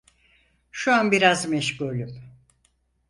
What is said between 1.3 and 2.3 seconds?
meşgulüm.